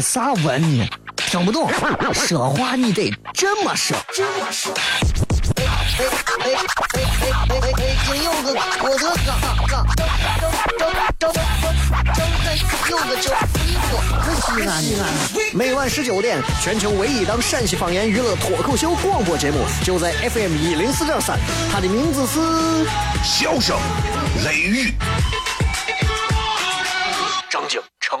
[0.00, 0.88] 啥文呢？
[1.16, 1.70] 听不懂，
[2.14, 3.96] 说话你得这么说。
[5.56, 6.04] 哎哎
[6.38, 7.80] 哎哎哎哎哎！
[8.06, 8.46] 金柚子，
[8.82, 9.08] 我的哥
[9.66, 10.04] 哥，周
[10.78, 11.32] 周周周
[12.04, 13.18] 周柚子，
[14.24, 15.02] 周西安西安。
[15.54, 21.38] 每晚十九点，全球唯一档陕西方言娱乐脱口秀广播节目，就在 FM 一零四点三。
[21.72, 22.38] 它的名字是
[23.24, 23.76] 《笑声
[24.44, 24.90] 雷雨》。
[27.48, 28.20] 张景成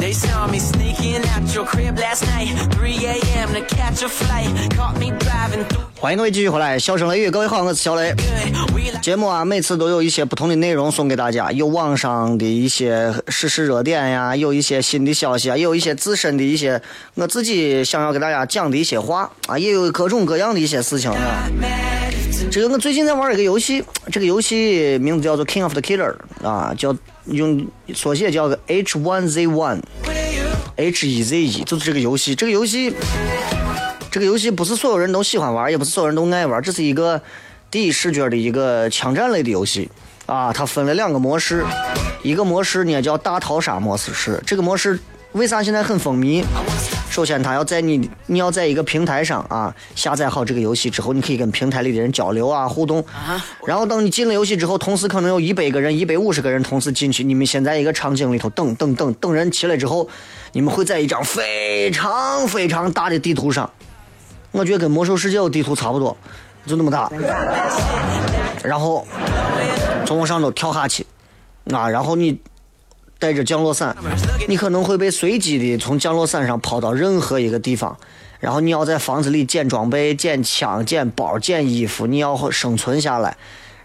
[0.00, 2.48] they saw me sneaking out your crib last night.
[2.72, 3.52] 3 a.m.
[3.52, 4.48] to catch a flight.
[4.74, 5.84] Caught me driving through.
[6.00, 8.14] 欢迎各位继续回来，笑声雷雨，各位好，我是小雷。
[9.02, 16.80] 节目啊，每次都有一些不同的内容送给大家，有网上的一些时事热点呀，有一些新的消息啊，也有一些自身的一些
[17.14, 21.46] 我自己想要给大家讲的一些话啊，也有各种各样的一些事情啊。
[22.48, 26.14] 这个我最近在玩一个游戏，这个游戏名字叫做《King of the Killer》
[26.46, 26.96] 啊，叫
[27.26, 29.80] 用缩写叫个 H1Z1。
[30.76, 32.92] H E Z E 就是这个游戏，这个游戏，
[34.10, 37.20] 这个游戏不是所有人都喜欢玩，也不是所有人都爱玩，这是一个
[37.70, 39.90] 第一视角的一个枪战类的游戏
[40.26, 40.52] 啊。
[40.52, 41.64] 它分了两个模式，
[42.22, 44.98] 一个模式呢叫大逃杀模式是，这个模式
[45.32, 46.42] 为啥现在很风靡？
[47.10, 53.04] 首先，它要在你你要在一个平台上啊下载好这个游戏之后，你可以跟平台里的人交流啊互动。
[53.66, 60.08] 然后等你进了游戏之后，同时可能有一百个人、一百五十个人同时进去，你们先在一个场景里头等等等等人齐了之后，
[60.52, 63.68] 你们会在一张非常非常大的地图上，
[64.52, 66.16] 我觉得跟魔兽世界的地图差不多，
[66.64, 67.10] 就那么大。
[68.62, 69.04] 然后
[70.06, 71.04] 从上头跳下去，
[71.72, 72.38] 啊，然后你
[73.20, 73.94] 带着降落伞，
[74.48, 77.96] 你可能会被随机的从降落伞上抛到任何一个地方，
[78.40, 83.36] 然后你要在房子里捡装备、捡枪、捡包、捡衣服，你要生存下来，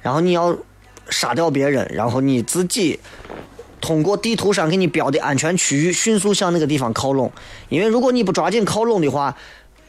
[0.02, 0.58] 然后你要
[1.10, 2.98] 杀掉别人，然后你自己
[3.82, 7.30] 通过地图上给你标的安全区域，迅速向那个地方靠拢。
[7.68, 9.36] 因为如果你不抓紧靠拢的话，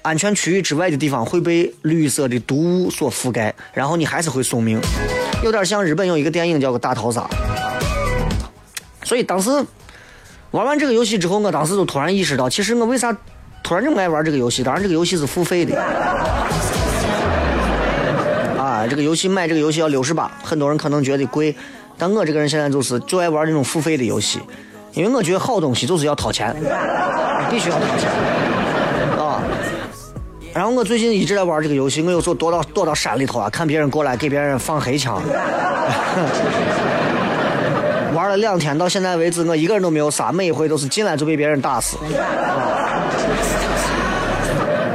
[0.03, 4.81] 安全区域之外的地方会被绿色的毒雾所覆盖，然后你还是会送命。
[5.45, 7.29] 有点像日本有一个电影叫做《大逃杀》，
[9.07, 9.49] 所以当时
[10.51, 13.17] 玩完这个游戏之后，我当时就突然意识到，其实我为啥
[13.63, 14.65] 突然这么爱玩这个游戏？
[14.65, 15.79] 当然，这个游戏是付费的。
[18.59, 21.55] 啊，这个游戏买这个游戏要六十八，很多人可能觉得贵，
[21.97, 24.41] 但我这个人现在就是就爱玩这种付费的游戏，
[24.95, 26.53] 因为我觉得好东西就是要掏钱，
[27.49, 28.11] 必须要掏钱
[29.25, 29.41] 啊。
[30.53, 35.23] 然后我最近一直在玩这个游戏，我有时候躲到躲到山里头啊，看别人过来给别人放黑枪，
[38.17, 41.99] 玩了两天，到现在为止我一个人都没有杀，每一回都是进来就被别人打死。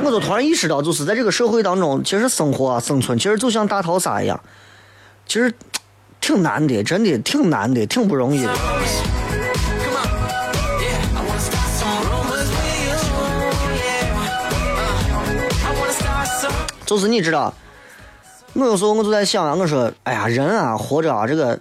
[0.03, 4.41] 我就突然意识到，就是在这个社会当中，其实生活啊、生存，其实就像大逃杀一样，
[5.27, 5.53] 其实
[6.19, 8.49] 挺难的，真的挺难的，挺不容易的。
[16.87, 17.53] 就是你知道，
[18.53, 21.59] 我有时候我就在想啊，我说，哎呀，人啊，活着啊，这个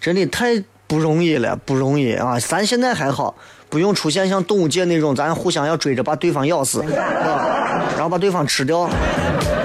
[0.00, 2.36] 真的太不容易了，不容易啊。
[2.40, 3.36] 咱现在还好，
[3.68, 8.90] 不用出现像动物界那种，咱互相要追着把对方咬死，啊，然后把对方吃掉，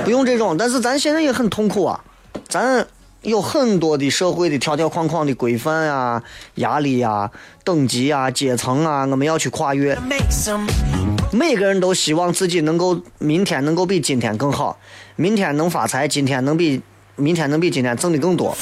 [0.04, 0.56] 不用这种。
[0.56, 2.00] 但是咱现在也很痛苦啊，
[2.48, 2.86] 咱
[3.24, 6.22] 有很多的社会的条条框框的规范啊、
[6.56, 7.32] 压力啊、
[7.64, 9.98] 等级啊、阶层啊，我们要去跨越。
[11.32, 14.78] 每个人都希望自己能够明天能够比今天更好，
[15.16, 16.84] 明天能发财，今天能比
[17.16, 18.56] 明天能比今天挣的更多。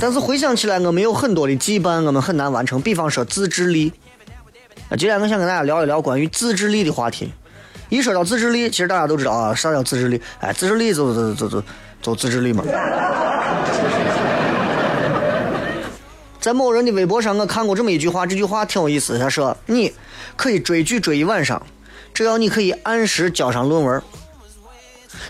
[0.00, 2.80] 但是回想起来，我们有很多的羁绊，我们很难完成。
[2.80, 3.92] 比方说自制力，
[4.88, 7.32] 啊，今天我想跟大家聊一聊关于自制力的话题。
[7.88, 10.20] 一说到自制力，其实大家都知道啊，啥叫自制力？
[10.40, 11.62] 哎，自制力就就就就
[12.02, 12.64] 就自制力嘛。
[16.40, 19.18] 在某人的微博上，我看过这么一句话，这句话挺有意思。
[19.18, 19.90] 他说：“你
[20.36, 21.62] 可以追剧追一晚上，
[22.12, 23.98] 只要你可以按时交上论文；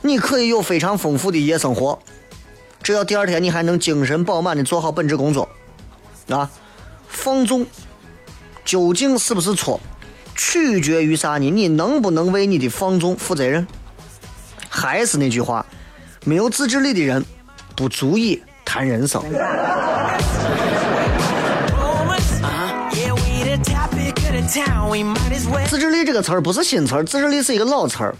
[0.02, 1.96] 你可以有非常丰富的夜生活，
[2.84, 5.48] 只要第二天你还能精神饱满的做好本职工作。
[6.28, 6.50] 啊，
[7.08, 7.66] 放纵
[8.62, 9.80] 究竟是不是错，
[10.36, 11.50] 取决于啥呢？
[11.50, 13.66] 你能不能为你的放纵负责任？
[14.68, 15.64] 还是那句话，
[16.24, 17.24] 没有自制力的人
[17.74, 19.22] 不足以谈人生。
[19.22, 20.20] Uh-huh.
[25.66, 28.14] 自制力这个词儿不是新词儿，自制力是一个老词儿。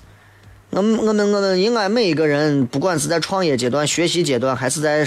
[0.74, 5.06] 我们我们我们应该每一个人，不管是在创业阶段、学习阶段，还是在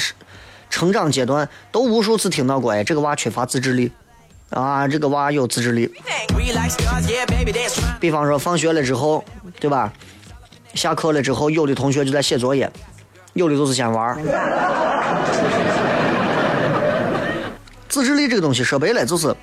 [0.70, 3.92] 成长阶段，都无数次听到过，哎，这个娃缺乏自制力，
[4.50, 5.94] 啊，这个娃有自制力。
[8.00, 9.26] 比方说放学了之后，
[9.60, 9.92] 对吧？
[10.74, 12.72] 下课了之后，有的同学就在写作业，
[13.34, 14.18] 有的就是先玩。
[17.90, 19.36] 自制力这个东西说白了就是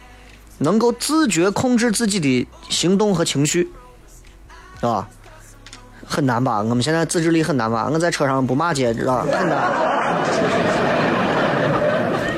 [0.56, 3.68] 能够自觉控制自己的行动和情绪，
[4.80, 5.06] 是吧？
[6.14, 6.58] 很难吧？
[6.60, 7.90] 我们现在自制力很难吧？
[7.92, 9.26] 我在车上不骂街，知道吧？
[9.32, 9.58] 很难。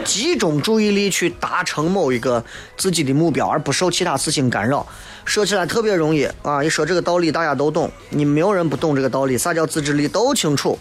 [0.02, 2.43] 集中注意力去达成某一个
[2.78, 4.87] 自己的目标，而不受其他事情干扰。
[5.26, 6.64] 说起来特别容易啊！
[6.64, 9.37] 一说这个道理，大家都懂，你没有人不懂这个道理。
[9.37, 10.08] 啥叫自制力？
[10.08, 10.78] 都清楚，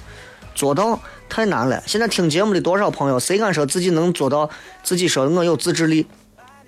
[0.54, 0.98] 做到
[1.28, 1.84] 太难了。
[1.86, 4.50] 现在听节目的多少朋友，谁敢说自己能做到？
[4.84, 6.08] 自己说我有自制力？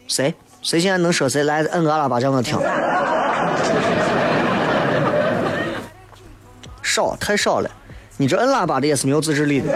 [0.09, 0.35] 谁？
[0.61, 1.43] 谁现在能说谁？
[1.43, 2.59] 来摁个喇叭叫我听。
[6.87, 7.69] 少，太少了。
[8.15, 9.67] 你这摁喇叭的也是没有自制力的。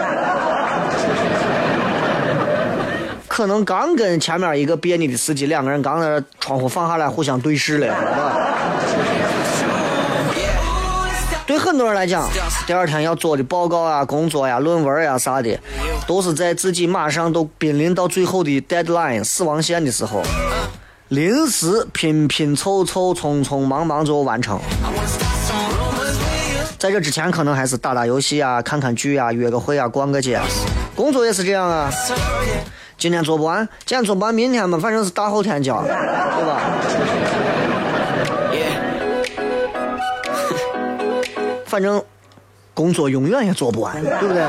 [3.28, 7.94] 可能刚跟前面一个别扭的司机，两个人刚在窗户放下来互相对视了，
[11.46, 12.28] 对很多人来讲，
[12.66, 15.58] 第二天要做的报告啊、工作呀、论文呀啥的，
[16.06, 20.22] 都是在自己马上都濒临到最后的 deadline 死亡线的时候，
[21.08, 24.60] 临时拼拼凑凑、匆匆忙忙就完成。
[26.82, 30.40] 在这之前，可能还是打打游戏啊、看看剧啊、约个会啊、逛个街。
[30.96, 31.88] 工作也是这样啊。
[32.98, 36.60] 今天做不完，今天做不完，明天嘛，反正是大后天交，对吧？
[41.66, 42.02] 反正
[42.74, 44.42] 工作永远也做不完，对不对？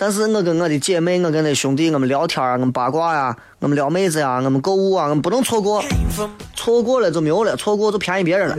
[0.00, 5.82] 但是我跟我的姐妹，我跟那兄弟，我们聊天啊，我们八卦呀、我们撩妹子呀、我们购物啊，我们不能错过，
[6.54, 8.56] 错过了就没有了，错过就便宜别人了。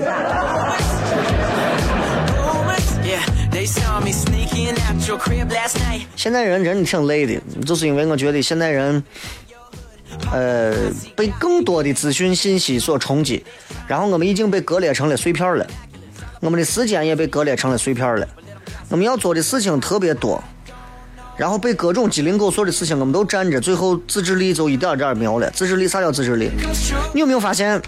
[6.15, 9.01] 现在人真的挺累的，就是因为我觉得现在人，
[10.31, 10.75] 呃，
[11.15, 13.43] 被更多的资讯信息所冲击，
[13.87, 15.65] 然后我们已经被割裂成了碎片儿了，
[16.41, 18.27] 我们的时间也被割裂成了碎片儿了，
[18.89, 20.43] 我们要做的事情特别多，
[21.39, 25.49] 然后被各种鸡零狗碎的事情我们都占着，最后自制力就一点点没有了。
[25.51, 26.51] 自制力啥叫自制力？
[27.13, 27.81] 你有没有发现？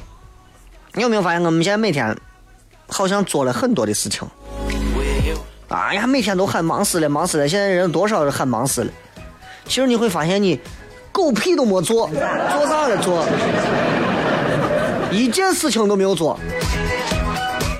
[0.94, 2.18] 你有没有发现我们现在每天
[2.88, 4.26] 好像做了很多的事情？
[5.68, 7.48] 哎呀，每天都喊忙死了，忙死了。
[7.48, 8.92] 现在人多少人喊忙死了？
[9.66, 10.58] 其实你会发现，你
[11.12, 13.26] 狗屁都没做，做啥了做？
[15.12, 16.40] 一件事情都没有做。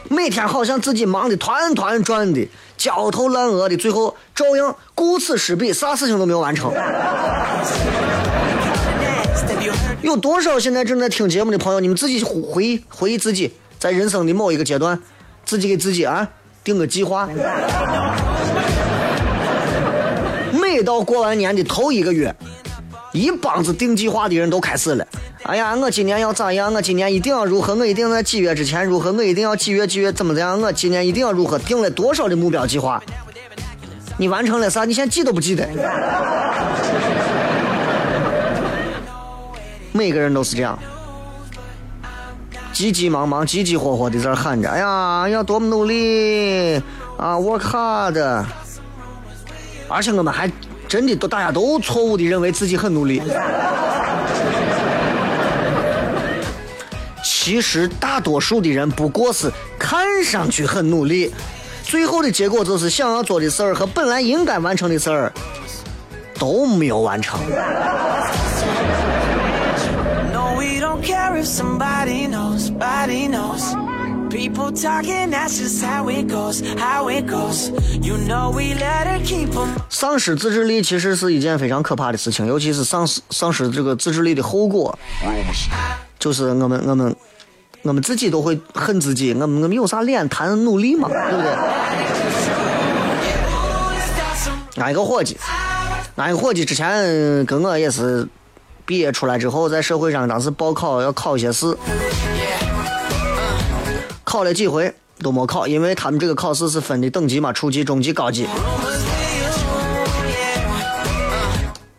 [0.10, 2.46] 每天好像自己忙得团团转的，
[2.82, 6.74] 焦头烂额的，最后照样顾此失彼，啥事情都没有完成。
[10.02, 15.00] 有多少现在正在听节目的朋友，你们自己回忆回忆自己在人生的某一个阶段，
[15.46, 16.28] 自己给自己啊
[16.64, 17.30] 定个计划。
[20.60, 22.36] 每到过完年的头一个月，
[23.14, 25.06] 一帮子定计划的人都开始了。
[25.44, 26.74] 哎呀，我今年要咋样？
[26.74, 27.76] 我今年一定要如何？
[27.76, 29.12] 我一定在几月之前如何？
[29.12, 30.62] 我一定要几月几月怎么怎样？
[30.62, 31.60] 我今年一定要如何？
[31.60, 33.02] 定了多少的目标计划？
[34.18, 34.86] 你完成了啥？
[34.86, 35.68] 你现在记都不记得。
[39.94, 40.80] 每个人都是这样，
[42.72, 46.78] 急急忙忙、急急火火的在这喊着：“哎呀，要多么努力
[47.18, 48.46] 啊，work hard！”
[49.90, 50.50] 而且我们还
[50.92, 53.22] 真的都大家都错误的认为自己很努力。
[57.24, 61.34] 其实大多数的人不过是看上去很努力，
[61.82, 65.32] 最后的结果就是想要做的事儿和本来应该完成的事儿
[66.38, 67.40] 都没有完成。
[79.90, 84.98] 丧失自制力其实是一件非常可怕的事情，尤其是丧失丧失这个自制力的后果。
[86.18, 87.16] 就是我们我们
[87.82, 91.52] 我们自己都会恨自己，我们我们有啥脸谈努力嘛，对不对？
[94.78, 95.38] 俺一个伙计，
[96.16, 98.26] 俺一个伙计之前跟我也是
[98.86, 101.76] 毕业出来之后，在社会上当时报考要考一些试。
[104.32, 108.48] 考了几回都没考，因为他们这个考试是分的等级嘛，初级、中级、高级。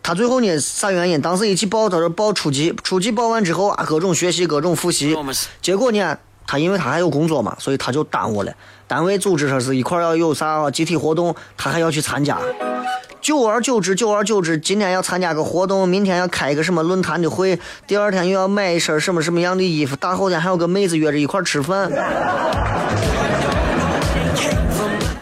[0.03, 1.21] 他最后呢，啥原因？
[1.21, 5.15] 当时一起报，他说报初级，初级报完之后啊，各种学习，各种复习，
[5.61, 8.55] 结果呢，他因为他还有工作嘛，所以他就耽误了。
[8.93, 12.39] 单位组织说是一块要有啥集体活动，他还要去参加。
[13.23, 21.91] 久而久之，久而久之，今天要参加个活动，明天要开一个什么论坛的会，第二天又要买一身什么什么样的衣服，大后天还有个妹子约着一块吃饭。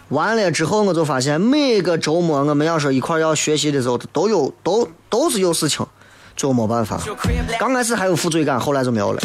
[0.09, 5.87] 完了之后，我就发现每个周末我们要说一块要学习的时候，都有都都是有事情，
[6.41, 6.99] 就没办法。
[7.59, 9.21] 刚开始还有负罪感，后来就没有了。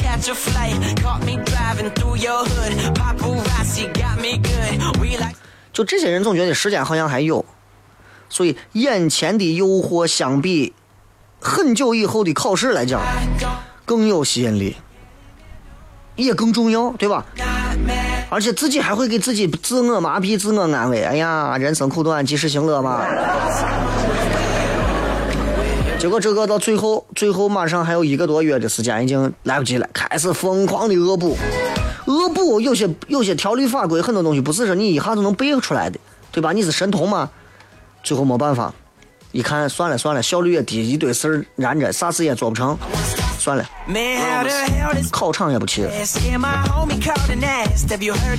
[5.72, 7.46] 就这些人总觉得时间好像还有，
[8.28, 10.74] 所以眼前的诱惑相比
[11.40, 13.02] 很久以后的考试来讲
[13.86, 14.76] 更有吸引力，
[16.18, 17.26] 也更重要，对吧？
[18.30, 21.02] 而且自己还会给自己自我麻痹、自我安慰。
[21.04, 23.06] 哎呀，人生苦短，及时行乐嘛。
[26.06, 31.36] 结果这个到最后，最后马上还有一个多月的时间，已经来不及了，开始疯狂的恶补。
[32.06, 36.00] 恶补有些有些条例法规，很多东西不是说你一下就能背出来的，
[36.32, 36.52] 对吧？
[36.52, 37.32] 你是神童嘛？
[38.04, 38.72] 最后没办法，
[39.32, 42.78] 一看算了算了，效率也低，一堆事儿燃着，啥事也做不成，
[43.40, 43.66] 算了
[45.12, 45.92] 考场也不去了。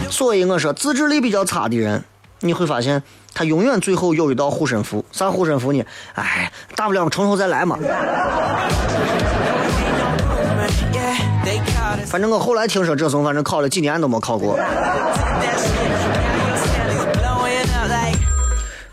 [0.09, 2.05] 所以我说，自制力比较差的人，
[2.39, 3.03] 你会发现
[3.37, 5.05] 他永远最后有一道护身符。
[5.13, 5.85] 啥护身符呢？
[6.15, 7.79] 哎，大不了从头再来嘛。
[12.07, 14.59] 反正我后来听说这怂，反正考了几年都没考过。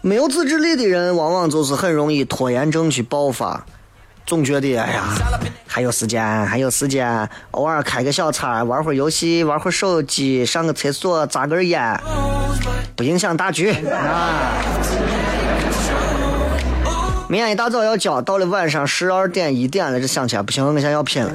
[0.02, 3.66] 没有自制力的人，往往就是很容易拖延症去爆发，
[4.26, 5.04] 总觉得哎呀，
[5.68, 12.00] 还有时间，还有时间，偶尔开个小差，玩会儿游戏，玩会儿手机，上个厕所，扎根烟，
[12.96, 14.54] 不影响大局啊。
[17.28, 21.32] 明天一大早要交，到了晚上十二点一点了，这想起来不行，我现在要拼了。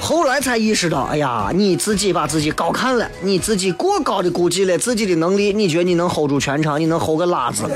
[0.00, 7.68] 后来才意识到，哎呀，你自己把自己高看了，你自己过高的估计了自己的能力，你觉得你能 hold 住全场，你能 hold 个拉子？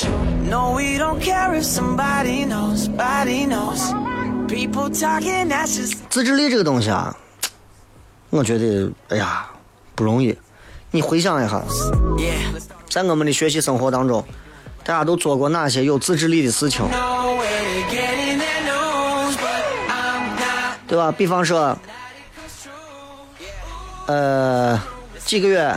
[0.00, 0.10] You.
[0.48, 2.88] No, we don't care if somebody knows.
[2.88, 3.92] Body knows.
[4.48, 7.14] People talking, that's just 自制力这个东西啊，
[8.30, 9.46] 我觉得，哎呀，
[9.94, 10.36] 不容易。
[10.90, 11.62] 你回想一下，
[12.88, 14.22] 在我们的学习生活当中，
[14.84, 16.86] 大家都做过哪些有自制力的事情.
[20.86, 21.10] 对吧？
[21.10, 21.74] 比方说，
[24.06, 24.78] 呃，
[25.24, 25.74] 几个月、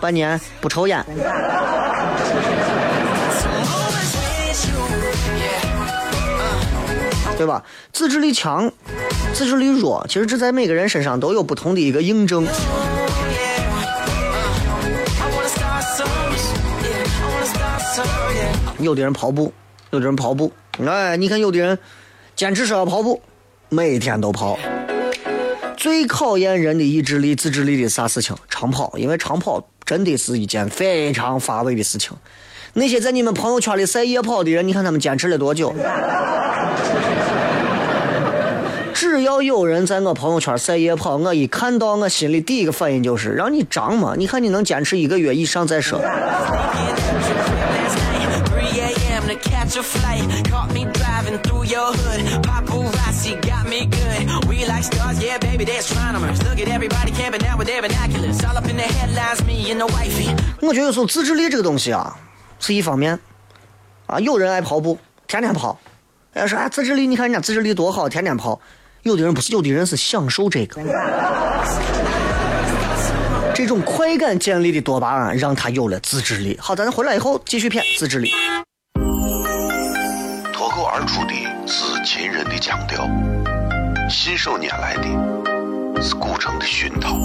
[0.00, 1.04] 半年不抽烟，
[7.36, 7.62] 对吧？
[7.92, 8.72] 自制力强，
[9.34, 12.46] 自制力弱，其实这在每个人身上都有不同的一个印证。
[18.78, 19.52] 有的人跑步，
[19.90, 20.52] 有的人跑步，
[20.86, 21.78] 哎，你看有的人
[22.34, 23.20] 坚持说要跑步，
[23.68, 24.58] 每天都跑。
[25.76, 28.36] 最考验人的意志力、自制力的啥事情？
[28.48, 32.16] 长跑，因为长跑真的是一件非常乏味的事情。
[32.72, 35.74] 那些在你们朋友圈里晒夜跑的人，你看他们坚持了多久？
[39.10, 44.14] 只要有人在我朋友圈晒夜跑，我一看到，我心里第一个反应就是让你涨嘛！
[44.16, 45.98] 你看你能坚持一个月以上再说。
[60.60, 62.14] 我觉得有时候自制力这个东西啊，
[62.58, 63.18] 是一方面，
[64.06, 65.78] 啊，有人爱跑步，天天跑，
[66.34, 68.60] 哎说哎自制力，你看人家自制力多好，天天跑。
[69.06, 70.82] 有的人不是，有的人是享受这个，
[73.54, 76.58] 这种快感建立的多巴胺让他有了自制力。
[76.60, 78.32] 好，咱回来以后继续骗自制力。
[80.52, 81.34] 脱口而出的
[81.68, 83.08] 是秦人的腔调，
[84.10, 87.16] 信手拈来的是古城的熏陶，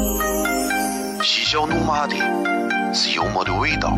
[1.23, 2.15] 嬉笑怒骂的
[2.93, 3.97] 是幽默的味道，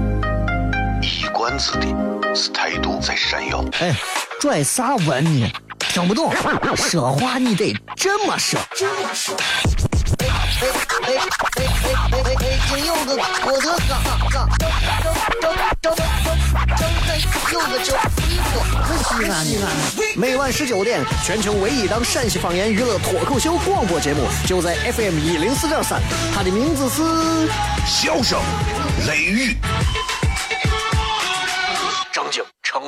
[1.01, 1.87] 一冠子的
[2.33, 3.61] 是态度在闪耀。
[3.81, 3.93] 哎，
[4.39, 5.51] 拽啥文呢？
[5.93, 6.33] 听不懂，
[6.75, 8.59] 说话你得这么说。
[10.17, 10.25] 北
[10.59, 10.65] 北
[11.05, 11.19] 北
[11.53, 11.67] 北
[12.09, 14.67] 北北北京有个郭德纲，纲正
[15.39, 15.95] 正正正
[16.73, 17.13] 正
[17.51, 17.95] 有个叫
[18.27, 19.45] 一个，可西安。
[20.15, 26.01] 每晚十九点，全球唯一档陕西方言娱乐脱口秀广播节目，就在 FM 一零四点三，
[26.33, 27.03] 它的名字是
[27.85, 28.41] 笑声
[29.07, 29.55] 雷雨，
[32.12, 32.81] 正经成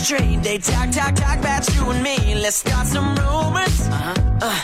[0.00, 2.34] They talk, talk, talk about you and me.
[2.34, 3.86] Let's start some rumors.
[3.86, 4.14] Uh-huh.
[4.40, 4.56] Uh,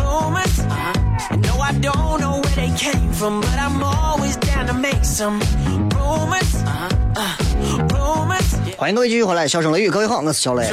[0.00, 0.58] rumors.
[0.58, 1.36] Uh-huh.
[1.36, 5.38] No, I don't know where they came from, but I'm always down to make some
[5.94, 6.54] rumors.
[6.64, 6.88] Uh-huh.
[7.14, 7.36] Uh,
[7.92, 8.56] rumors.
[8.78, 10.66] 欢迎各位继续回来，笑声雷雨，各位好，我是小雷。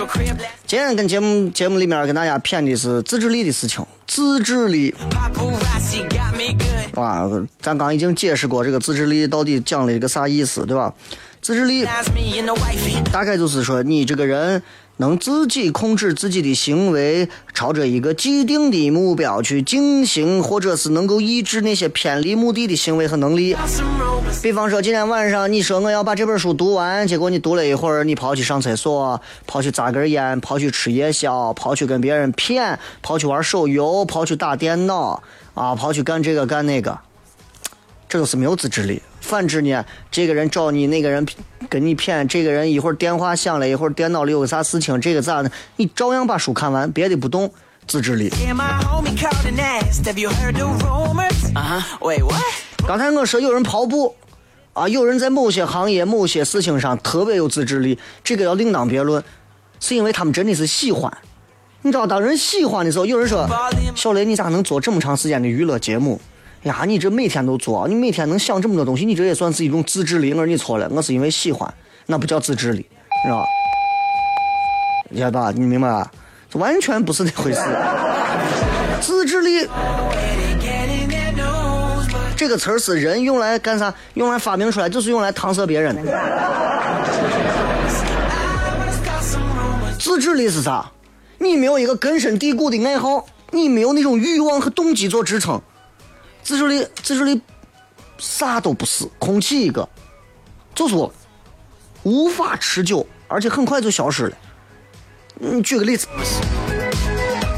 [0.65, 3.85] 今天跟节目节目里面跟大家谝的是自制力的事情，
[4.17, 4.95] 自制力。
[6.95, 7.29] 哇，
[7.61, 10.91] 咱刚已经解释过这个自制力到底讲了一个啥意思，对吧？
[11.39, 11.85] 自制力
[13.11, 14.63] 大概就是说，你这个人
[14.95, 23.55] 能自己控制自己的行为，朝着一个既定的目标去进行，或者是能够抑制那些偏离目的的行为和能力。
[24.41, 35.21] 比方说，今天晚上你说我要把这本书读完，结果你读了一会儿，你跑去上厕所，跑去扎根烟，跑去吃夜宵，跑去跟别人骗，跑去玩手游，跑去打电脑，
[35.53, 36.97] 啊，跑去干这个干那个，
[38.07, 39.01] 这都是没有自制力。
[39.19, 41.27] 反之呢，这个人找你，那个人
[41.67, 47.51] 跟你骗，这个人一会儿电话响了，一会儿电脑里有个啥事情，这个咋的，你照样把书看完，别的不动，
[47.87, 48.29] 自制力。
[51.55, 51.81] Uh huh.
[52.01, 52.66] Wait, what?
[52.85, 54.15] 刚才我说有人跑步，
[54.73, 59.23] 啊，有人在某些行业、某些事情上特别有自制力，这个要另当别论，
[59.79, 61.11] 是因为他们真的是喜欢。
[61.81, 63.47] 你知道，当人喜欢的时候，有人说
[63.95, 66.19] ：“小雷，你咋能做这么长时间的娱乐节目？
[66.63, 71.71] 呀，你这每天都做，你每天能想这么多东西，你这也算是一种自制力。”我说你错了，我是因为喜欢，
[72.05, 72.79] 那不叫自制力，
[73.23, 73.45] 你知道吧？
[75.09, 75.51] 你晓得吧？
[75.53, 76.11] 你明白吧？
[76.49, 77.61] 这完全不是那回事。
[78.99, 79.67] 自制力
[82.37, 83.91] 这个词儿是人用来干啥？
[84.13, 86.03] 用来发明出来，就是用来搪塞别人的。
[89.99, 90.89] 自制力是啥？
[91.39, 95.59] 你没有一个根深蒂固的爱好，你没有那种欲望和动机做支撑。
[96.43, 97.41] 自制力，自制力，
[98.19, 99.89] 啥都不是，空气一个，
[100.75, 100.95] 就是
[102.03, 104.37] 无法持久，而且很快就消失了。
[105.39, 106.07] 嗯，举个例子，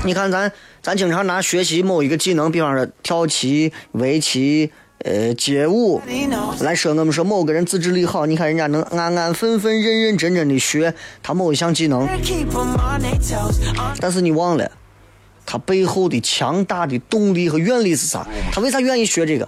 [0.06, 0.52] 你看咱
[0.82, 6.02] 咱经常拿学习某一个技能，比方说跳棋、围棋、呃街舞，
[6.62, 12.08] 来说我们说某个人自制力好，你看人家能安安分分、认认真真的学他某一项技能，
[14.00, 14.72] 但是你忘了，
[15.46, 18.26] 他背后的强大的动力和愿力是啥？
[18.52, 19.48] 他为啥愿意学这个？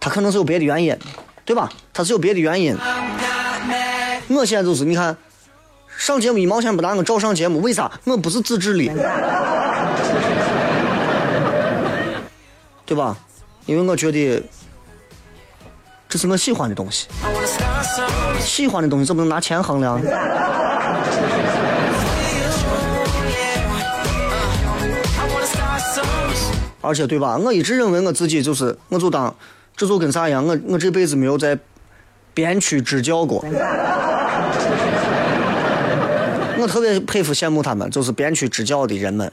[0.00, 0.96] 他可能是有别的原因，
[1.44, 1.70] 对吧？
[1.92, 2.74] 他是有别的原因。
[4.28, 5.16] 我现在就是你看，
[5.98, 7.90] 上节目一毛钱不拿，我照上节目，为啥？
[8.04, 8.90] 我不是自制力，
[12.90, 13.16] 对吧？
[13.66, 14.42] 因为我觉得
[16.08, 17.06] 这是我喜欢的东西，
[18.40, 20.02] 喜欢的东西怎么能拿钱衡量？
[26.80, 27.36] 而且对吧？
[27.36, 29.32] 我一直认为我自己就是，我就当
[29.76, 31.56] 这就跟啥一样，我我这辈子没有在
[32.34, 33.44] 边区支教过。
[36.58, 39.32] 我特别佩服羡慕他们，就是边区支教的人们。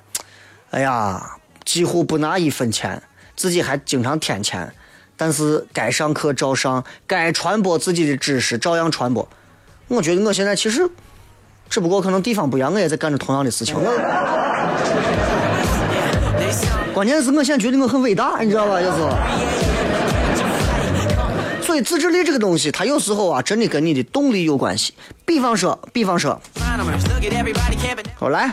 [0.70, 3.02] 哎呀，几乎不拿一分钱，
[3.38, 4.74] 自己还经常添钱，
[5.16, 9.26] 但是该上课照上，该传播自己的知识照样传播。
[9.88, 10.90] 我觉得我现在其实，
[11.70, 13.76] 只不过可能地方不一样，我也在干着同样的事情。
[16.94, 18.82] 关键是我现在觉得我很伟大，你知道吧？
[18.82, 18.98] 就是。
[21.62, 24.94] 所以自制力这个东西，它有时候啊，真的跟你的动力有关系。
[25.26, 26.42] 比方说，比方说，
[28.20, 28.52] 我来，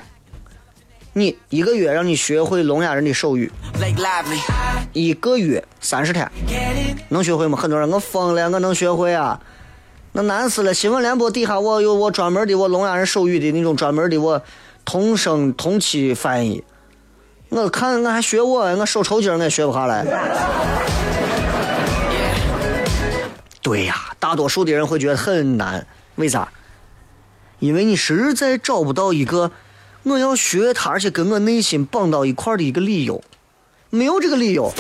[1.17, 3.53] 你一个月让你学会聋哑人的手语，
[4.93, 6.29] 一个月三十天，
[7.09, 7.57] 能学会吗？
[7.57, 9.41] 很多人我疯了，我能学会啊？
[10.11, 10.75] 那难死了！
[10.75, 14.43] 新闻联播底下我有我专门的我聋哑人手语的那种专门的我
[14.85, 16.65] 同声同期翻译，
[17.49, 20.05] 我看我还学我，我手抽筋儿我也学不下来。
[23.63, 26.49] 对呀，大多数的人会觉得很难，为啥？
[27.61, 29.53] 因为你实在找不到一个
[30.05, 33.23] 我要学他，而且跟我内心绑到一块儿的一个理由，
[33.91, 34.73] 没有这个理由。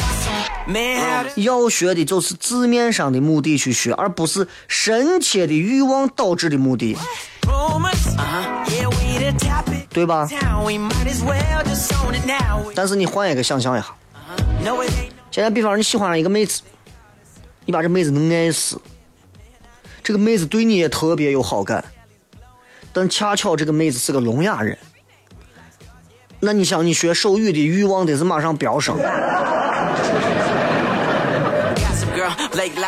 [1.37, 6.97] 要学的就是字面上的目的去学，而不是深切的欲望导致的目的，
[9.91, 10.29] 对吧？
[12.75, 13.95] 但是你换一个想象一下，
[15.31, 16.63] 现在比方你喜欢上一个妹子，
[17.67, 18.81] 你把这妹子能爱死，
[20.03, 21.85] 这个妹子对你也特别有好感，
[22.93, 24.79] 但恰巧这个妹子是个聋哑人，
[26.45, 28.97] 那你想你学手语的欲望得是马上飙升。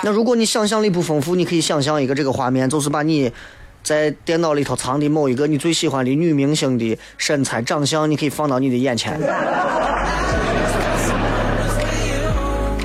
[0.02, 3.32] 那如果你想象力不丰富，你可以想象一个这个画面，就是把你
[3.82, 9.18] 在电脑里头藏的某一个你最喜欢的女明星的身材、长相，你可以放到你的眼前。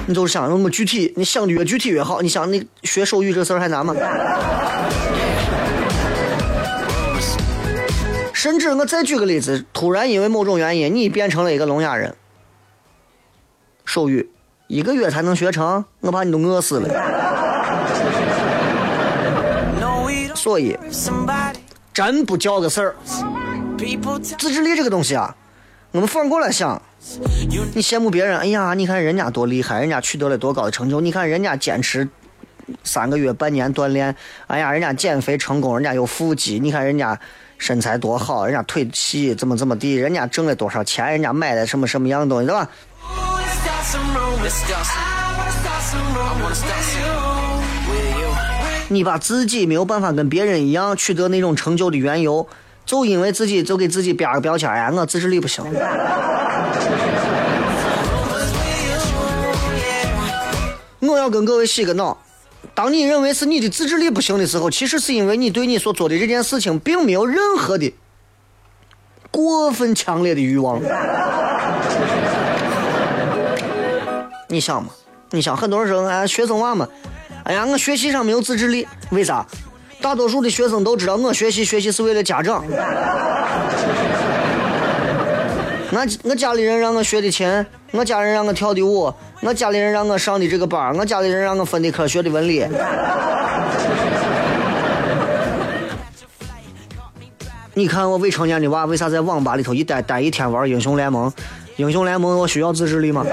[0.08, 2.22] 你就是想那么具体，你想的越具体越好。
[2.22, 3.96] 你想你学手语这事儿还难吗？
[8.42, 12.16] 甚至我再举个例子，突然因为某种原因，你变成了一个聋哑人，
[13.86, 14.32] 手语
[14.66, 16.90] 一个月才能学成，我怕你都饿死了。
[20.34, 20.76] 所以
[21.94, 22.96] 真不叫个事儿。
[24.40, 25.36] 自制力这个东西啊，
[25.92, 26.82] 我们反过来想，
[27.76, 32.10] 你羡慕别人，哎呀，你看人家多厉害，人家取得了多高的成就，你看人家坚持
[32.84, 34.16] 三个月、半年锻炼，
[34.48, 37.20] 哎呀，人家减肥成功，人家有腹肌，你看人家
[37.62, 42.68] 身材多好，人家腿细，怎么怎么地，人家挣了多少钱，人家买的什么什么样的东西，对吧？
[48.88, 52.48] 你把自己没有办法跟别人一样取得那种成就的缘由，
[52.84, 55.64] 就因为自己就给自己标个标签，哎呀，我自制力不行。
[61.00, 62.18] 我要跟各位洗个脑。
[62.74, 67.94] 当你认为是你的自制力不行的时候，其实是因为你对你所做的这件事情并没有任何的
[69.30, 70.82] 过分强烈的欲望。
[74.48, 74.90] 你想嘛？
[75.32, 76.88] 你想，很多人说，哎，学生娃嘛，
[77.46, 79.46] 哎呀，我学习上没有自制力，为啥？
[80.02, 82.66] 大多数的学生都知道，我学习学习是为了家长。
[85.92, 92.66] 俺我家里人让我学的琴，我家人让我跳的舞，我家里人让我上的这个班，我家里人让我分的科学的文理。
[97.74, 101.32] 你看我未成年的娃为啥在网吧里头一待待一天玩英雄联盟？
[101.76, 103.26] 英雄联盟我需要自制力吗？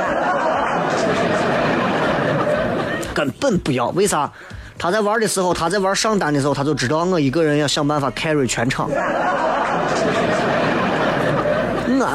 [3.15, 4.33] 根本不要，为啥？
[4.77, 8.91] 他在玩的时候，他在玩上单的时候，他就知道我一个人要想办法 carry 全场。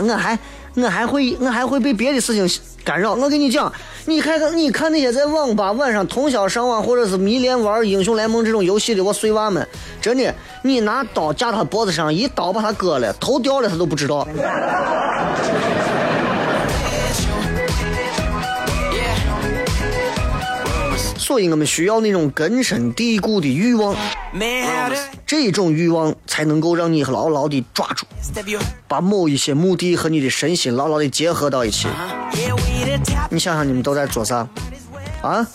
[0.01, 0.37] 我还
[0.75, 3.13] 我还会我还会被别的事情干扰。
[3.13, 3.71] 我跟你讲，
[4.05, 9.67] 你看看你看那些在网吧晚上通宵上网或者是迷恋玩英雄联盟这种游戏的我碎娃们，
[10.01, 14.27] 真的，你拿刀架他脖子上，一刀把他割了，头掉了他都不知道。
[21.23, 23.95] 所以我们需要那种根深蒂固的欲望
[25.25, 28.05] 这种欲望才能够让你牢牢的抓住，
[28.89, 31.87] 把某一些目的和你的身心牢牢的结合到一起。
[33.29, 34.45] 你想想，你们都在做啥？
[35.21, 35.47] 啊？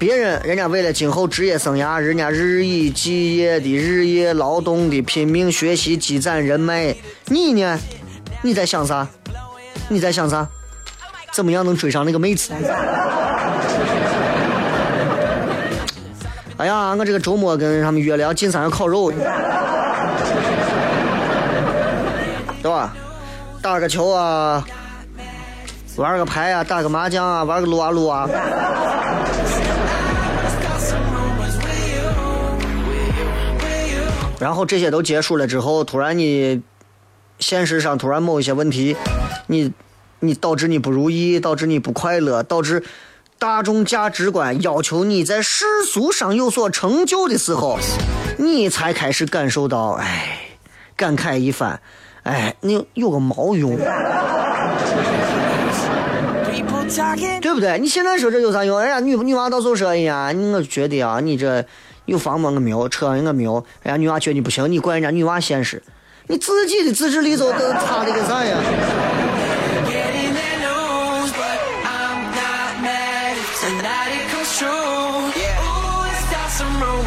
[0.00, 6.96] 别人人家为了今后职业生涯，人家日以继夜的日夜劳动的拼命学习，积攒人脉。
[7.26, 7.78] 你呢？
[8.42, 9.06] 你在想啥？
[9.88, 10.48] 你在想啥？
[11.32, 12.52] 怎么样能追上那个妹子？
[16.60, 19.10] 哎呀，我这个周末跟他们约了要进山要烤肉，
[22.62, 22.94] 对吧？
[23.62, 24.62] 打个球啊，
[25.96, 28.28] 玩个牌啊，打个麻将啊，玩个撸啊撸啊。
[34.38, 36.60] 然后这些都结束了之后，突然你
[37.38, 38.94] 现实上突然某一些问题，
[39.46, 39.72] 你
[40.18, 42.84] 你导致你不如意，导致你不快乐，导致
[43.40, 47.78] 大众价值观要求你在世俗上有所成就的时候，
[48.36, 50.40] 你才开始感受到，哎，
[50.94, 51.80] 感慨一番，
[52.24, 53.78] 哎，你有个毛用。
[57.40, 57.78] 对不对？
[57.78, 58.78] 你现在说这有啥用？
[58.78, 61.64] 人家女女娃到时候说，哎呀，我觉得啊，你这
[62.04, 62.50] 有房吗？
[62.50, 63.64] 我没有，车我没有。
[63.82, 65.82] 人家女娃觉得你不行，你怪人家女娃现实，
[66.26, 68.58] 你自己的自制力都都差的个啥呀？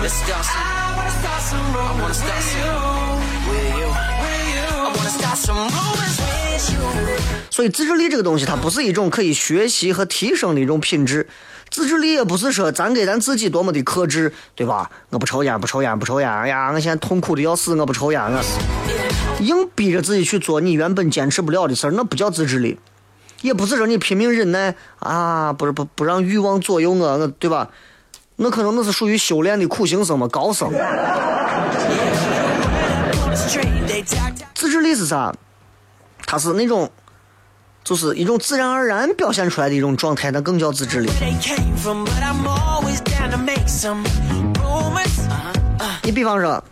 [0.04, 0.60] Let's start some.
[0.60, 1.96] I wanna start some rumors.
[1.96, 3.24] I wanna start some.
[3.48, 3.88] With you.
[4.20, 4.68] With you.
[4.68, 6.82] I wanna start some rumors with you.
[7.50, 11.26] 所以自制力这个东西，它不是一种可以学习和提升的一种品质。
[11.70, 14.92] 自制力也不是说咱给咱自己多么的克制，对吧？
[15.10, 16.30] 我不抽烟，不抽烟，不抽烟。
[16.30, 18.44] 哎呀，我现在痛苦的要死，我不抽烟了。
[19.40, 22.78] 硬逼着自己去做你原本坚持不了的事儿，那不叫自制力，
[23.42, 27.70] 也不是说你拼命忍耐啊，不是不不让欲望左右我，我对吧？
[28.36, 30.72] 那可能那是属于修炼的苦行僧嘛，高僧。
[34.54, 35.34] 自制力是啥？
[36.26, 36.90] 它是那种，
[37.84, 41.10] 就是一种自然而然表现出来的一种状态，那更叫自制力。
[46.04, 46.64] 你比方说，啊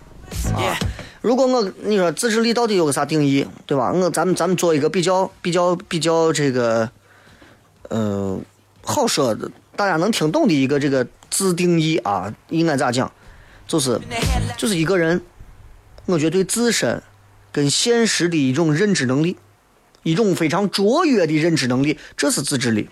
[1.21, 3.91] 如果我你说自制力到底有个啥定义，对吧？
[3.91, 6.89] 我咱们咱们做一个比较比较比较这个，
[7.89, 8.39] 呃，
[8.83, 13.11] 好说的，大家能听懂的一个这个自定义啊，应该咋讲？
[13.67, 13.99] 就是
[14.57, 15.21] 就是一个人，
[16.05, 17.01] 我觉得对自身
[17.51, 19.37] 跟现实的一种认知能力，
[20.03, 22.89] 一种非常卓越的认知能力，这是自制力。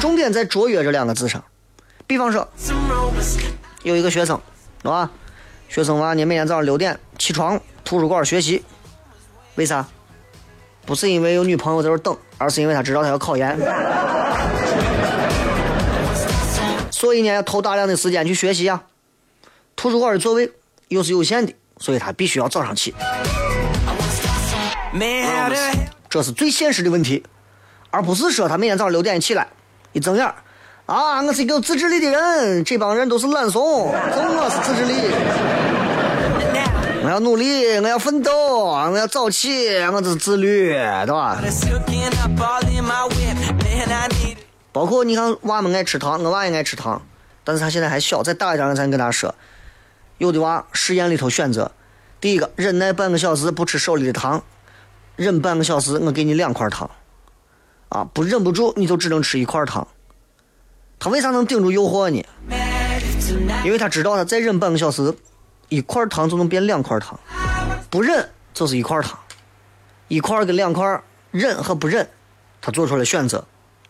[0.00, 1.42] 重点在“卓越”这两个字上。
[2.06, 2.46] 比方说，
[3.82, 4.40] 有一个学生，
[4.82, 5.10] 是吧？
[5.68, 8.62] 学生娃，你每天早上六点起床，图书馆学习，
[9.54, 9.86] 为啥？
[10.84, 13.58] 不是因为有女朋友在这等，而是因为他知道他要考研。
[16.96, 18.82] 所以呢，要投大量的时间去学习啊。
[19.76, 20.50] 图书馆的座位
[20.88, 22.94] 又是有限的，所以他必须要早上起。
[26.08, 27.22] 这是最现实的问题，
[27.90, 29.46] 而不是说他每天早上六点起来，
[29.92, 30.24] 一睁眼
[30.86, 34.94] 啊，我是一个有自制力的人，这帮人都是懒怂，就我是自制力。
[37.04, 38.32] 我要努力，我要奋斗，
[38.70, 41.36] 我要早起，我这是自律，对吧？
[44.76, 47.00] 包括你看，娃们爱吃糖，我娃也爱吃糖，
[47.44, 49.34] 但是他现在还小，再大一点，我才跟他说。
[50.18, 51.72] 有的娃实验里头选择，
[52.20, 54.44] 第一个忍耐半个小时不吃手里的糖，
[55.16, 56.90] 忍半个小时我给你两块糖，
[57.88, 59.88] 啊，不忍不住你就只能吃一块糖。
[60.98, 62.22] 他为啥能顶住诱惑呢？
[63.64, 65.14] 因为他知道他再忍半个小时，
[65.70, 67.18] 一块糖就能变两块糖，
[67.88, 69.18] 不忍就是一块糖，
[70.08, 72.06] 一块跟两块，忍和不忍，
[72.60, 73.42] 他做出了选择，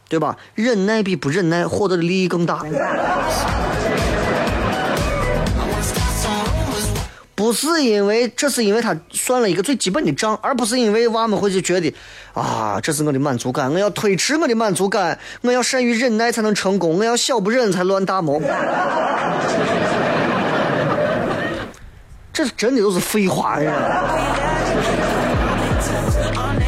[0.09, 0.37] 对吧？
[0.55, 2.64] 忍耐比不忍耐获得的利益更大。
[7.35, 11.95] 不是因为，这是因为他算了一个最基本的账，而不是因为娃们会去觉得，
[12.33, 18.40] 啊，这是我的满足感，我要推迟我的满足感，我要善于忍耐才能成功，我要小不忍才乱大谋。
[22.33, 23.73] 这真的都是废话呀！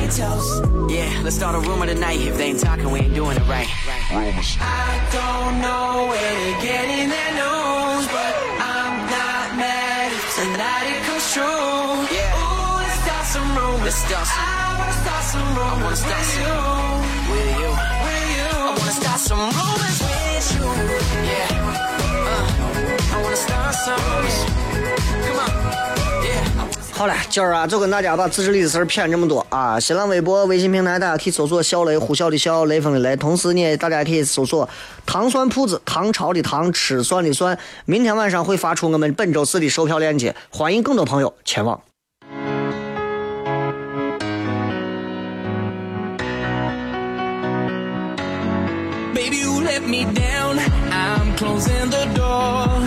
[0.09, 0.65] we toast.
[0.91, 2.21] Yeah, let's start a rumor tonight.
[2.21, 3.69] If they ain't talking, we ain't doing it right.
[4.11, 4.57] Rumors.
[4.61, 10.89] I don't know where to get in their news, but I'm not mad if tonight
[10.97, 12.09] it comes true.
[12.09, 12.41] Yeah.
[12.41, 13.85] Ooh, let's start some rumors.
[13.85, 14.39] Let's start some.
[14.39, 16.01] I wanna start some rumors.
[16.03, 16.41] I wanna start with.
[16.41, 17.29] You.
[17.33, 17.71] With you.
[18.05, 18.49] With you.
[18.49, 20.69] I wanna start some rumors with you.
[21.29, 21.53] Yeah.
[22.33, 24.39] Uh, I wanna start some rumors.
[25.27, 25.51] Come on.
[26.25, 26.58] Yeah.
[26.99, 29.79] 好嘞，今儿啊，就跟大家把自制力的事儿骗这么多啊！
[29.79, 33.15] 新浪微博、微信平台，大家可以搜索“小雷”，呼啸的啸，雷锋的雷。
[33.15, 34.69] 同时呢，大家可以搜索
[35.07, 37.57] “糖蒜铺子”，唐朝的唐，吃蒜的蒜。
[37.85, 41.81] 明天晚上会发出我们本周四的售票链接，欢迎更多朋友前往。
[49.15, 50.59] Baby, you let me down.
[50.91, 52.78] I'm closing the door.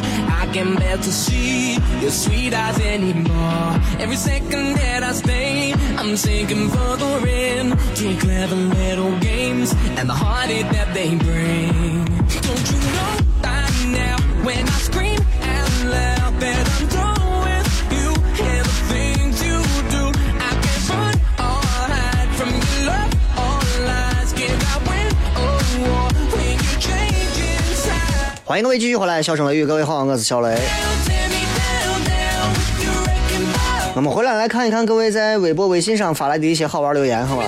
[0.52, 3.80] I can bear to see your sweet eyes anymore.
[4.02, 10.14] Every second that I stay, I'm sinking further in to clever little games and the
[10.14, 12.04] heartache that they bring.
[12.04, 13.64] Don't you know by
[13.96, 17.11] now when I scream out loud that I'm done
[28.52, 30.60] 欢迎各位继续回来，笑声雷雨，各位好，我是小雷。
[33.96, 37.46] 我们回来来看一看各位在微博、微信上发来的一些好玩留言，好吧？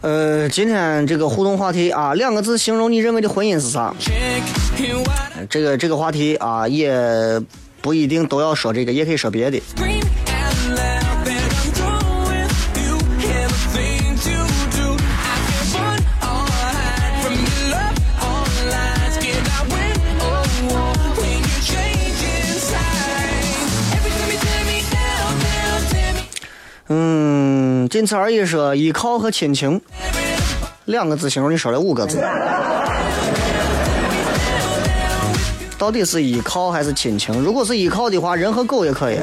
[0.00, 3.92] 呃今天这个互动话题啊两个字形容你认为的婚姻是啥？
[5.50, 6.92] 这个这个话题啊也
[7.80, 9.60] 不一定都要说这个也可以说别的。
[27.88, 29.80] 仅此而已说依靠和亲情
[30.84, 32.22] 两个字形容你说了五个字，
[35.78, 37.40] 到底是依靠还是亲情？
[37.42, 39.18] 如果是依靠的话，人和狗也可以。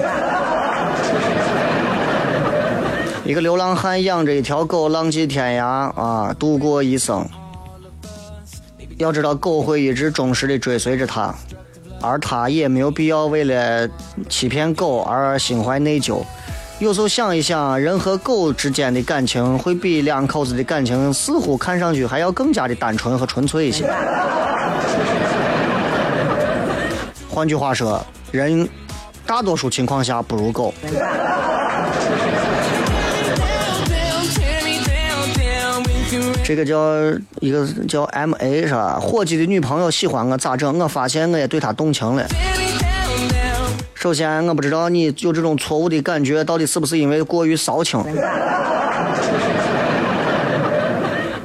[3.23, 7.27] 一个流浪汉养着一条狗，浪迹天涯啊，度过一生。
[8.97, 11.33] 要知道，狗会一直忠实的追随着他，
[12.01, 13.89] 而他也没有必要为了
[14.29, 16.21] 欺骗狗而心怀内疚。
[16.79, 23.89] 有时候想一想，人和狗之间的感情会比两口子的感情似乎看上去还要更加的单纯和纯粹一些。
[27.29, 28.67] 换句话说，人
[29.25, 30.73] 大多数情况下不如狗。
[36.43, 36.77] 这个叫
[37.39, 38.99] 一个叫 M A 是吧？
[39.01, 40.77] 伙计的女朋友喜欢我咋整？
[40.77, 42.27] 我发现我也对她动情了。
[44.05, 47.99] 首先，我不知道你有这种错误的感觉，到底是不是因为过于骚情？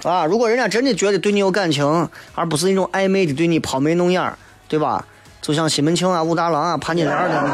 [0.05, 4.37] 啊，如果人家真的觉得对你有感情，而不是那种暧昧的对你抛眉弄眼儿，
[4.69, 5.03] 对吧？
[5.41, 7.49] 就像西门庆啊、武大郎啊、潘金莲那种，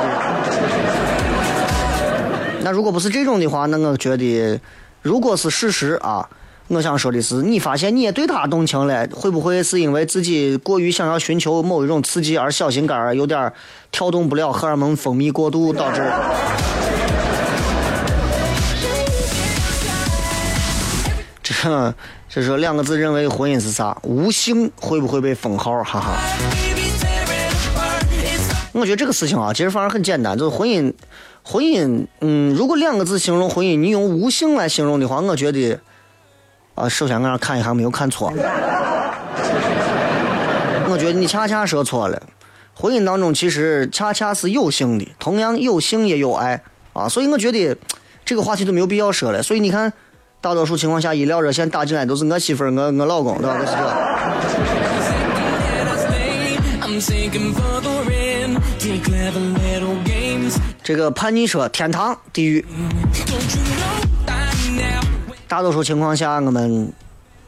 [2.63, 4.61] 那如果不是这种的话，那我觉得，
[5.03, 6.29] 如果是事实啊，
[6.69, 13.53] 我想说的是，你发现你也对他动情了，会不会是因为自己过于想要寻求某一种刺激而小心肝儿有点儿
[13.93, 16.03] 跳动不了，荷尔蒙分泌过度导致？
[21.43, 21.95] 这
[22.29, 23.97] 这说两个字认为婚姻是啥？
[24.03, 25.83] 无性会不会被封号？
[25.85, 26.17] 哈哈。
[28.73, 30.93] 我觉得这个事情啊，其实反而很简单，就是婚姻，
[31.43, 35.81] 婚姻，嗯，如果两个字形容婚姻，你用无性来形容的话，我觉得，
[36.77, 38.31] 啊，首先我让看一下没有看错，
[40.89, 42.23] 我觉得你恰恰说错了，
[42.75, 46.63] 婚姻当中其实恰恰是有性的，同样有性也有爱
[46.93, 47.75] 啊，所以我觉得
[48.27, 49.43] 这个话题都没有必要说了。
[49.43, 49.91] 所以你看，
[50.43, 53.59] 大多数情况下，医疗热线打进来都是我媳妇儿、我我老公，对吧？
[53.59, 53.79] 都是这。
[60.83, 62.65] 这个叛逆说天堂、地狱，
[65.49, 66.93] 大多数情况下我们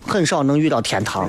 [0.07, 1.29] 很少能遇到天堂。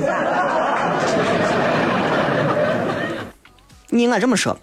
[3.90, 4.56] 你应该这么说：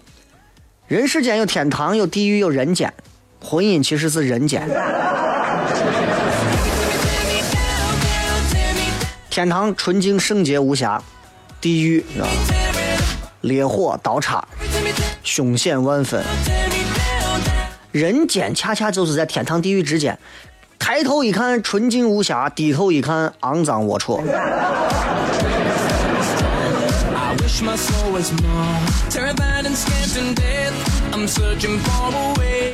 [0.87, 2.93] 人世间有天堂，有地狱，有人间。
[3.41, 4.67] 婚姻其实是人间。
[9.29, 11.01] 天堂纯净圣洁无瑕，
[11.59, 12.25] 地狱啊，
[13.41, 14.47] 烈火刀叉，
[15.23, 16.23] 凶险万分。
[17.91, 20.17] 人间恰恰就是在天堂地狱之间，
[20.79, 24.21] 抬头一看纯净无瑕，低头一看肮脏龌龊。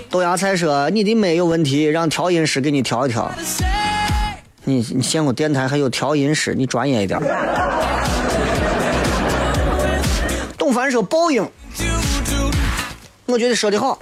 [0.09, 3.31] 豆芽菜说：“你的麦有问题，让调音师给你调一调。”
[4.65, 6.53] 你你见过电台还有调音师？
[6.55, 7.19] 你专业一点。
[10.57, 11.49] 董凡说：“报应。”
[13.25, 13.97] 我觉得说的好，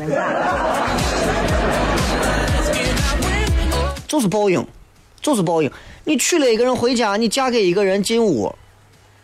[4.11, 4.67] 就是报应，
[5.21, 5.71] 就是报应。
[6.03, 8.53] 你娶了一个人回家，你嫁给一个人进屋，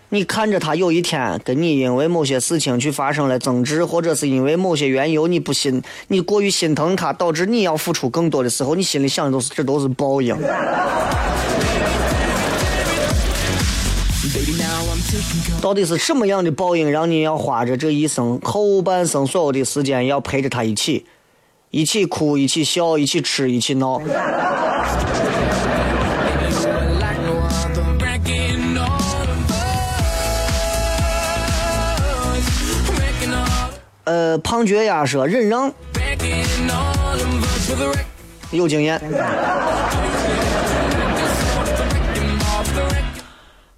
[0.07, 10.33] 你看着他有一天跟你因为某些事情去发生了争执，或者是因为某些缘由你不心，你过于心疼他，导致你要付出更多的时候，你心里想的都是这都是报应。
[15.61, 21.05] 到底是什么样的报应，让你要花着这一生后半生所有的时间，要陪着他一起，
[21.69, 24.01] 一起哭，一起笑，一起吃，一起闹？
[34.05, 35.69] 呃，胖脚丫说忍让，
[38.51, 39.01] 有经验。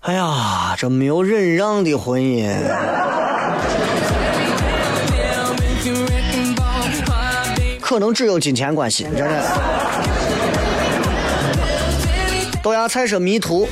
[0.02, 2.48] 哎呀，这没有忍让的婚姻，
[8.00, 9.44] 能只有金钱关系，真的。
[12.62, 13.68] 豆芽菜说迷途，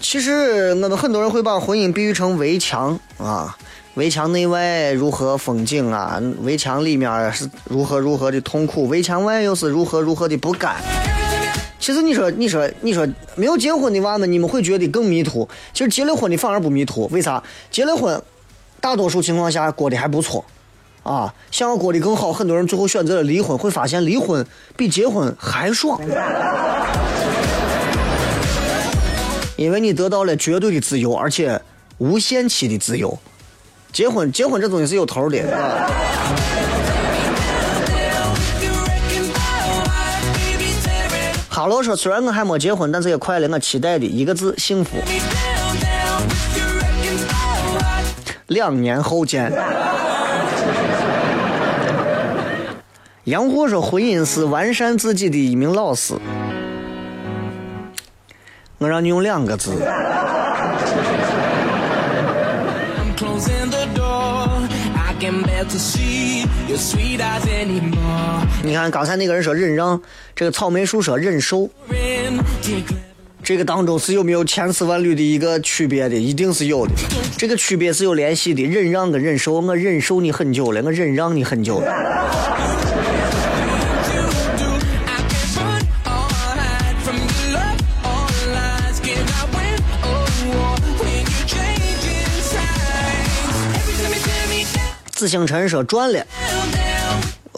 [0.00, 3.56] 其实我们很多人会把婚姻比喻成围墙啊，
[3.94, 10.76] 围墙内外如何风景啊，围墙里面是如何如何的痛苦，围墙外又是如何如何的不甘。
[11.78, 15.48] 其实你说，你说，你说，没有结婚的娃们，你们会觉得更迷途。
[15.72, 17.42] 其实结了婚的反而不迷途，为啥？
[17.70, 18.20] 结了婚，
[18.80, 20.44] 大多数情况下过得还不错，
[21.10, 24.46] 啊，想要过得更好，很多人最后选择了离婚，会发现离婚
[24.76, 26.00] 比结婚还爽，
[29.56, 31.60] 因为你得到了绝对的自由，而且
[31.98, 33.18] 无限期的自由。
[33.92, 35.38] 结婚，结婚这东西是有头的。
[41.48, 43.48] 哈喽说，虽然我还没结婚，但是也快了。
[43.48, 44.92] 我期待的一个字：幸福。
[48.46, 49.52] 两年后见。
[53.24, 56.14] 杨货说，婚姻是完善自己的一名老师。
[58.78, 59.72] 我让你用两个字。
[68.62, 70.00] 你看刚才那个人说忍让，
[70.34, 71.68] 这个草莓树说忍受，
[73.42, 76.16] 这个当中是有没有千丝万缕的一个区别的？
[76.16, 76.92] 一定是有的，
[77.36, 78.62] 这个区别是有联系的。
[78.62, 81.92] 忍让跟忍受，我忍受你很久了，我忍让你很久了。
[95.20, 96.26] 紫星辰说赚了，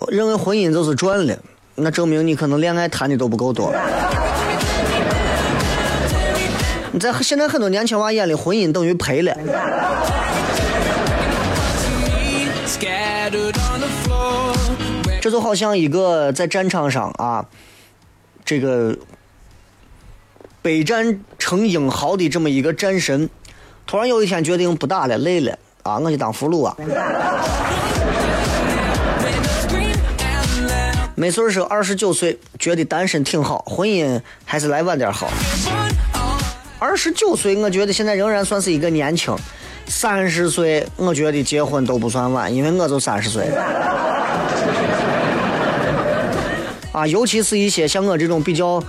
[0.09, 1.39] 认为婚姻就是赚了，
[1.77, 3.73] 那证明你可能恋爱谈的都不够多。
[6.91, 9.33] 你在现在很多年轻娃眼里，婚姻等于赔了。
[15.21, 17.47] 这就好像一个在战场上啊，
[18.45, 18.99] 这个
[20.61, 23.31] 备战成英豪的这么一个战神，
[23.87, 26.77] 突然有一天决定不打了，累了啊，我去当俘虏啊。
[31.15, 35.29] 没事儿是二十九岁，觉得单身挺好，婚姻还是来晚点好。
[36.79, 39.37] 二十九岁，我觉得现在仍然算是一个年轻。
[39.87, 43.45] 三十岁，我觉得结婚都不算晚，因为我就三十岁。
[46.93, 48.83] 啊，尤其是一些像我这种比较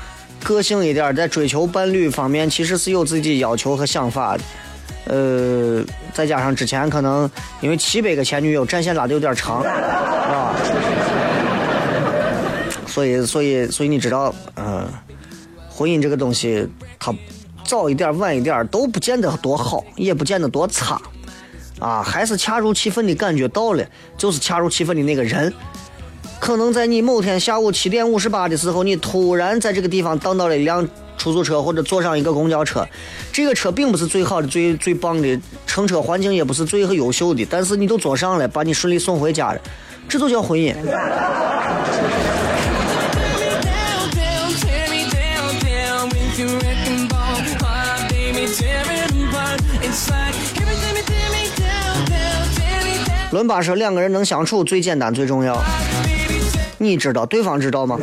[0.44, 4.44] 个性一点，在追求伴侣方面，其实是有自己要求和想法的。
[5.06, 5.84] 呃，
[6.14, 7.30] 再加上之前可能
[7.62, 10.56] 因为七百个前女友，战线拉的有点长，啊，
[12.88, 14.88] 所以，所以，所以你知道，嗯，
[15.70, 16.68] 婚姻这个东西，
[17.00, 17.14] 它。
[17.66, 21.02] 早一点晚一点都不见得多好，也不见得多差，
[21.80, 23.84] 啊，还是恰如其分的感觉到了，
[24.18, 25.52] 就是恰如其分的那个人。
[26.44, 30.86] 可能在你某天下午七点五十八的时候，你突然在这个地方等到了一辆
[31.18, 32.86] 出租车或者坐上一个公交车，
[33.32, 39.62] 这个车并不是最好的、最最棒的，乘车环境也不是最优秀的，但是你都坐上了，把你顺利送回家了，
[40.10, 40.76] 这就叫婚姻。
[53.32, 55.60] 伦巴说：“两个人能相处最简单最重要，
[56.84, 57.98] 你知道，对方知道吗？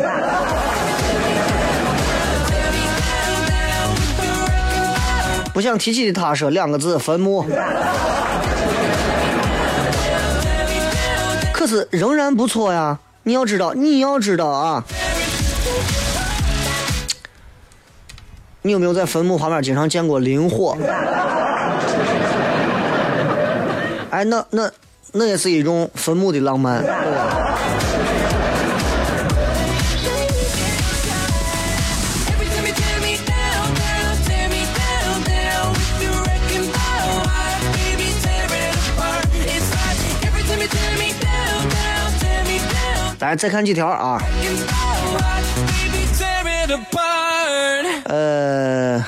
[5.53, 7.45] 不想提起的他说两个字：坟墓。
[11.53, 12.99] 可是仍然不错呀！
[13.25, 14.83] 你要知道，你要知道啊！
[18.63, 20.75] 你有没有在坟墓旁边经常见过灵火？
[24.11, 24.71] 哎，那那。”
[25.13, 27.40] 那也是一种坟墓的浪漫，对吧？
[43.21, 44.19] 来，再看几条啊。
[48.05, 49.05] 呃，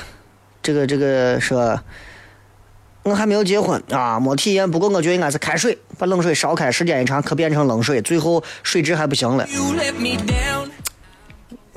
[0.61, 1.79] 这个这个说。
[3.03, 4.71] 我还没有结婚啊，没体验。
[4.71, 9.45] 不过我觉得应该是开水，把冷水烧开，时间一长可变成冷水，最后水质还不行了。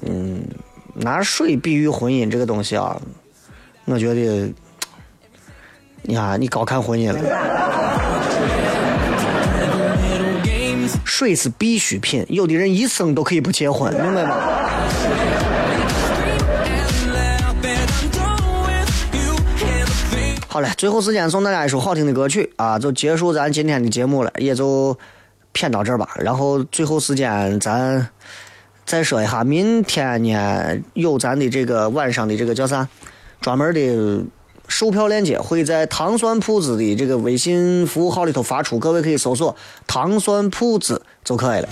[0.06, 0.46] 嗯，
[0.94, 2.96] 拿水比喻婚姻这个东西啊，
[3.86, 4.48] 我觉得，
[6.02, 7.18] 你看你高看婚姻了。
[11.16, 14.36] 水是必需品，有的人一生都可以不结婚，明白吗？
[20.46, 24.94] 好嘞，最后时间送大家一首好听的歌曲啊，就结束咱今天的节目了，也就
[25.52, 26.06] 骗到这儿吧。
[26.18, 28.06] 然后最后时间咱
[28.84, 32.86] 再说一下，明天呢有咱的这个晚上的这个叫啥，
[33.40, 34.22] 专门的
[34.68, 39.54] 售票链接会在糖酸铺子的这个微信服务号里头发出，各位可以搜索
[39.86, 41.68] “糖酸铺子”就可以了。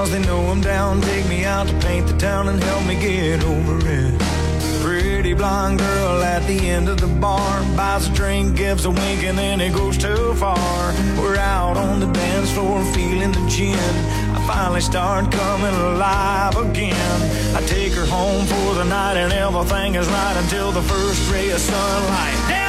[0.00, 1.02] Cause they know I'm down.
[1.02, 4.14] Take me out to paint the town and help me get over it.
[4.82, 9.22] Pretty blonde girl at the end of the bar buys a drink, gives a wink,
[9.24, 10.94] and then it goes too far.
[11.20, 13.94] We're out on the dance floor feeling the gin.
[14.36, 17.18] I finally start coming alive again.
[17.54, 21.50] I take her home for the night, and everything is right until the first ray
[21.50, 22.59] of sunlight.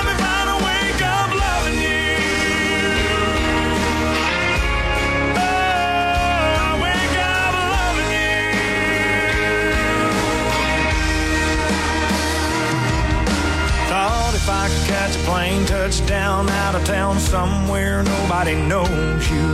[14.42, 19.48] If I could catch a plane, touchdown out of town somewhere nobody knows you.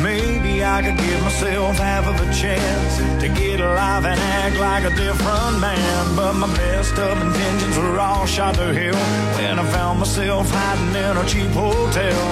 [0.00, 4.84] Maybe I could give myself half of a chance to get alive and act like
[4.84, 6.16] a different man.
[6.16, 9.00] But my best of intentions were all shot to hell
[9.36, 12.22] when I found myself hiding in a cheap hotel.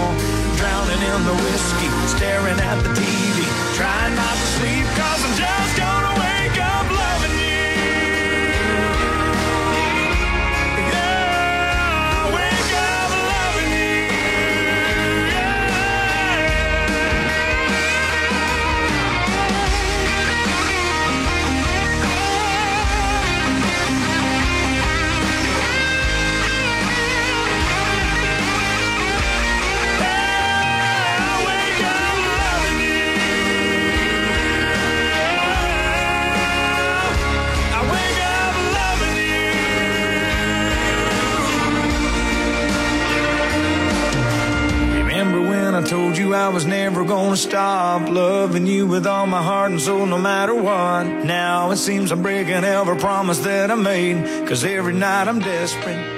[0.56, 3.38] Drowning in the whiskey, staring at the TV,
[3.76, 6.23] trying not to sleep cause I'm just gonna
[45.84, 50.06] told you I was never gonna stop loving you with all my heart and soul
[50.06, 51.04] no matter what.
[51.04, 54.48] Now it seems I'm breaking every promise that I made.
[54.48, 56.13] Cause every night I'm desperate,